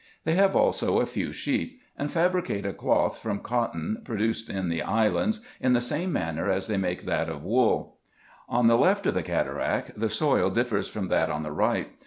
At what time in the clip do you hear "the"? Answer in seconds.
4.67-4.81, 5.73-5.79, 8.65-8.79, 9.13-9.21, 9.95-10.09, 11.43-11.51